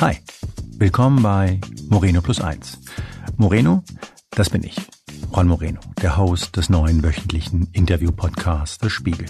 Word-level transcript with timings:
Hi, 0.00 0.16
willkommen 0.78 1.22
bei 1.22 1.60
Moreno 1.90 2.22
Plus 2.22 2.40
Eins. 2.40 2.78
Moreno, 3.36 3.84
das 4.30 4.48
bin 4.48 4.64
ich, 4.64 4.76
Juan 5.30 5.46
Moreno, 5.46 5.78
der 6.00 6.16
Host 6.16 6.56
des 6.56 6.70
neuen 6.70 7.02
wöchentlichen 7.02 7.68
Interview-Podcasts 7.74 8.78
des 8.78 8.92
Spiegel. 8.92 9.26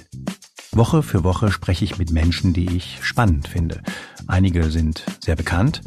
Woche 0.70 1.02
für 1.02 1.24
Woche 1.24 1.50
spreche 1.50 1.84
ich 1.84 1.98
mit 1.98 2.12
Menschen, 2.12 2.52
die 2.52 2.76
ich 2.76 3.00
spannend 3.02 3.48
finde. 3.48 3.82
Einige 4.28 4.70
sind 4.70 5.04
sehr 5.18 5.34
bekannt 5.34 5.80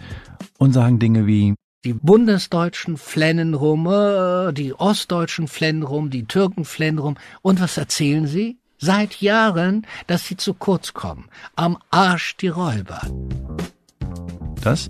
und 0.58 0.74
sagen 0.74 1.00
Dinge 1.00 1.28
wie 1.28 1.56
die 1.86 1.94
Bundesdeutschen 1.94 2.98
flennen 2.98 3.54
rum, 3.54 3.88
äh, 3.88 4.52
die 4.52 4.74
Ostdeutschen 4.74 5.48
flennen 5.48 5.84
rum, 5.84 6.10
die 6.10 6.26
Türken 6.26 6.66
flennen 6.66 7.00
rum. 7.00 7.16
Und 7.42 7.62
was 7.62 7.78
erzählen 7.78 8.28
sie? 8.28 8.58
Seit 8.80 9.22
Jahren, 9.22 9.88
dass 10.08 10.28
sie 10.28 10.36
zu 10.36 10.54
kurz 10.54 10.94
kommen. 10.94 11.30
Am 11.56 11.78
Arsch 11.90 12.36
die 12.36 12.50
Räuber. 12.50 13.02
Das? 14.66 14.90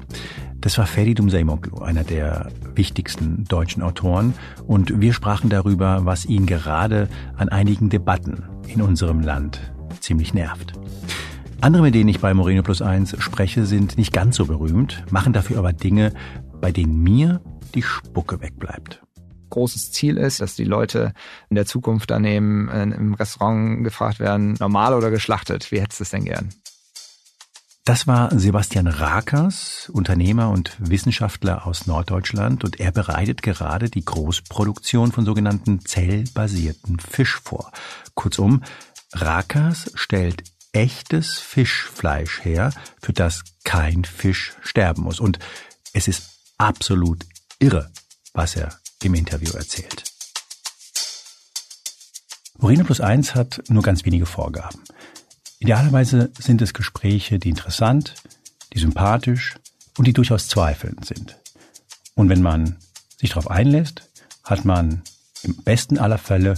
Das 0.61 0.77
war 0.77 0.85
Ferdi 0.85 1.13
Dumseimoglu, 1.13 1.79
einer 1.79 2.03
der 2.03 2.49
wichtigsten 2.75 3.43
deutschen 3.45 3.81
Autoren. 3.81 4.33
Und 4.67 5.01
wir 5.01 5.13
sprachen 5.13 5.49
darüber, 5.49 6.05
was 6.05 6.25
ihn 6.25 6.45
gerade 6.45 7.09
an 7.35 7.49
einigen 7.49 7.89
Debatten 7.89 8.43
in 8.67 8.81
unserem 8.81 9.21
Land 9.21 9.59
ziemlich 9.99 10.33
nervt. 10.33 10.73
Andere, 11.59 11.81
mit 11.81 11.95
denen 11.95 12.09
ich 12.09 12.19
bei 12.19 12.33
Moreno 12.33 12.61
Plus 12.61 12.81
Eins 12.81 13.15
spreche, 13.19 13.65
sind 13.65 13.97
nicht 13.97 14.13
ganz 14.13 14.35
so 14.35 14.45
berühmt, 14.45 15.03
machen 15.11 15.33
dafür 15.33 15.57
aber 15.57 15.73
Dinge, 15.73 16.13
bei 16.61 16.71
denen 16.71 17.01
mir 17.01 17.41
die 17.73 17.83
Spucke 17.83 18.41
wegbleibt 18.41 19.01
großes 19.53 19.91
Ziel 19.91 20.17
ist, 20.17 20.41
dass 20.41 20.55
die 20.55 20.63
Leute 20.63 21.13
in 21.49 21.55
der 21.55 21.67
Zukunft 21.67 22.09
dann 22.09 22.25
eben 22.25 22.69
äh, 22.69 22.83
im 22.83 23.13
Restaurant 23.13 23.83
gefragt 23.83 24.19
werden, 24.19 24.55
normal 24.59 24.95
oder 24.95 25.11
geschlachtet? 25.11 25.71
Wie 25.71 25.79
hättest 25.79 25.99
du 25.99 26.03
es 26.03 26.09
denn 26.09 26.25
gern? 26.25 26.49
Das 27.85 28.07
war 28.07 28.29
Sebastian 28.39 28.87
Rakers, 28.87 29.89
Unternehmer 29.91 30.51
und 30.51 30.77
Wissenschaftler 30.79 31.67
aus 31.67 31.85
Norddeutschland 31.85 32.63
und 32.63 32.79
er 32.79 32.93
bereitet 32.93 33.41
gerade 33.41 33.89
die 33.89 34.05
Großproduktion 34.05 35.11
von 35.11 35.25
sogenannten 35.25 35.81
zellbasierten 35.81 37.01
Fisch 37.01 37.41
vor. 37.43 37.73
Kurzum, 38.13 38.63
Rakers 39.11 39.91
stellt 39.95 40.45
echtes 40.71 41.39
Fischfleisch 41.39 42.45
her, 42.45 42.71
für 43.01 43.11
das 43.11 43.43
kein 43.65 44.05
Fisch 44.05 44.53
sterben 44.61 45.03
muss. 45.03 45.19
Und 45.19 45.39
es 45.91 46.07
ist 46.07 46.23
absolut 46.57 47.25
irre, 47.59 47.91
was 48.33 48.55
er 48.55 48.79
im 49.03 49.13
Interview 49.13 49.51
erzählt. 49.51 50.05
Moreno 52.59 52.85
Plus 52.85 53.01
Eins 53.01 53.35
hat 53.35 53.61
nur 53.67 53.83
ganz 53.83 54.05
wenige 54.05 54.25
Vorgaben. 54.25 54.79
Idealerweise 55.63 56.29
sind 56.37 56.61
es 56.61 56.73
Gespräche, 56.73 57.39
die 57.39 57.47
interessant, 57.47 58.15
die 58.73 58.79
sympathisch 58.79 59.55
und 59.97 60.05
die 60.05 60.11
durchaus 60.11 60.49
zweifelnd 60.49 61.05
sind. 61.05 61.37
Und 62.15 62.27
wenn 62.27 62.41
man 62.41 62.75
sich 63.15 63.29
darauf 63.29 63.49
einlässt, 63.49 64.11
hat 64.43 64.65
man 64.65 65.03
im 65.41 65.55
besten 65.55 65.97
aller 65.97 66.17
Fälle 66.17 66.55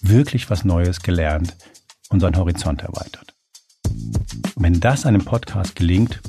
wirklich 0.00 0.50
was 0.50 0.64
Neues 0.64 1.02
gelernt 1.02 1.54
und 2.08 2.18
seinen 2.18 2.36
Horizont 2.36 2.82
erweitert. 2.82 3.32
Und 3.84 4.56
wenn 4.56 4.80
das 4.80 5.06
einem 5.06 5.24
Podcast 5.24 5.76
gelingt, 5.76 6.20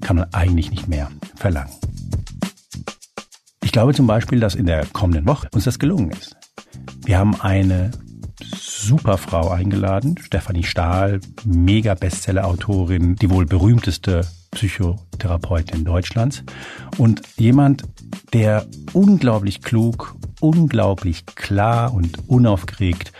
kann 0.00 0.16
man 0.16 0.32
eigentlich 0.32 0.70
nicht 0.70 0.88
mehr 0.88 1.10
verlangen. 1.36 1.74
Ich 3.62 3.72
glaube 3.72 3.92
zum 3.92 4.06
Beispiel, 4.06 4.40
dass 4.40 4.54
in 4.54 4.64
der 4.64 4.86
kommenden 4.86 5.26
Woche 5.26 5.50
uns 5.52 5.64
das 5.64 5.78
gelungen 5.78 6.12
ist. 6.12 6.34
Wir 7.04 7.18
haben 7.18 7.38
eine 7.38 7.90
super 8.80 9.18
Frau 9.18 9.50
eingeladen, 9.50 10.16
Stefanie 10.18 10.64
Stahl, 10.64 11.20
mega 11.44 11.94
Bestseller-Autorin, 11.94 13.16
die 13.16 13.30
wohl 13.30 13.46
berühmteste 13.46 14.26
Psychotherapeutin 14.52 15.84
Deutschlands 15.84 16.42
und 16.98 17.22
jemand, 17.36 17.84
der 18.32 18.66
unglaublich 18.92 19.62
klug, 19.62 20.16
unglaublich 20.40 21.26
klar 21.26 21.92
und 21.94 22.28
unaufgeregt 22.28 23.12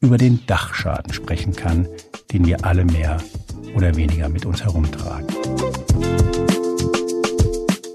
über 0.00 0.18
den 0.18 0.46
Dachschaden 0.46 1.12
sprechen 1.12 1.54
kann, 1.54 1.88
den 2.32 2.46
wir 2.46 2.64
alle 2.64 2.84
mehr 2.84 3.18
oder 3.74 3.96
weniger 3.96 4.28
mit 4.28 4.46
uns 4.46 4.62
herumtragen. 4.62 5.26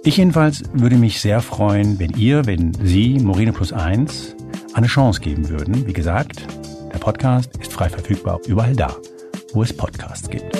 Ich 0.03 0.17
jedenfalls 0.17 0.63
würde 0.73 0.95
mich 0.95 1.21
sehr 1.21 1.41
freuen, 1.41 1.99
wenn 1.99 2.11
ihr, 2.11 2.47
wenn 2.47 2.73
Sie 2.83 3.19
Moreno 3.19 3.53
Plus 3.53 3.71
Eins 3.71 4.35
eine 4.73 4.87
Chance 4.87 5.21
geben 5.21 5.49
würden. 5.49 5.85
Wie 5.85 5.93
gesagt, 5.93 6.47
Podcast 7.01 7.57
ist 7.57 7.73
frei 7.73 7.89
verfügbar 7.89 8.39
überall 8.45 8.75
da, 8.75 8.95
wo 9.53 9.63
es 9.63 9.75
Podcasts 9.75 10.29
gibt. 10.29 10.55